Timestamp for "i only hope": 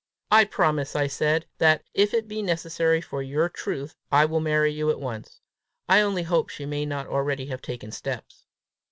5.87-6.49